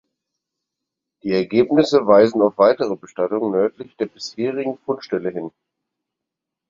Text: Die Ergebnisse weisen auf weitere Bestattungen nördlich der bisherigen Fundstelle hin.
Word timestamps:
Die 1.21 1.31
Ergebnisse 1.31 2.07
weisen 2.07 2.41
auf 2.41 2.57
weitere 2.57 2.95
Bestattungen 2.95 3.51
nördlich 3.51 3.95
der 3.97 4.07
bisherigen 4.07 4.79
Fundstelle 4.79 5.29
hin. 5.29 5.51